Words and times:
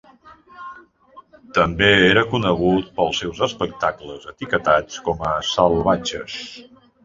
També 1.57 1.89
era 2.07 2.23
conegut 2.33 2.89
pels 3.01 3.21
seus 3.25 3.43
espectacles 3.51 4.27
etiquetats 4.35 4.99
com 5.11 5.25
a 5.35 5.39
salvatges. 5.55 6.43